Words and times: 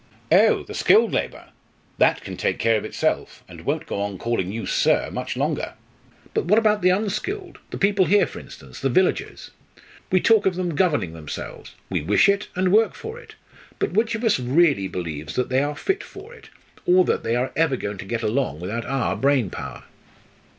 '""Oh! 0.31 0.63
the 0.63 0.73
skilled 0.73 1.11
labour! 1.11 1.49
that 1.99 2.21
can 2.23 2.35
take 2.35 2.57
care 2.57 2.75
of 2.75 2.83
itself, 2.83 3.43
and 3.47 3.61
won't 3.65 3.85
go 3.85 4.01
on 4.01 4.17
calling 4.17 4.51
you 4.51 4.65
'sir' 4.65 5.11
much 5.11 5.37
longer. 5.37 5.75
But 6.33 6.45
what 6.45 6.57
about 6.57 6.81
the 6.81 6.89
unskilled 6.89 7.59
the 7.69 7.77
people 7.77 8.05
here 8.05 8.25
for 8.25 8.39
instance 8.39 8.79
the 8.79 8.89
villagers? 8.89 9.51
We 10.11 10.19
talk 10.19 10.47
of 10.47 10.55
their 10.55 10.65
governing 10.65 11.13
themselves; 11.13 11.75
we 11.91 12.01
wish 12.01 12.27
it, 12.27 12.47
and 12.55 12.73
work 12.73 12.95
for 12.95 13.19
it. 13.19 13.35
But 13.77 13.91
which 13.91 14.15
of 14.15 14.23
us 14.23 14.39
really 14.39 14.87
believes 14.87 15.35
that 15.35 15.49
they 15.49 15.61
are 15.61 15.75
fit 15.75 16.03
for 16.03 16.33
it, 16.33 16.49
or 16.87 17.05
that 17.05 17.21
they 17.21 17.35
are 17.35 17.51
ever 17.55 17.75
going 17.75 17.99
to 17.99 18.05
get 18.05 18.23
along 18.23 18.59
without 18.59 18.85
our 18.85 19.15
brain 19.15 19.51
power?" 19.51 19.83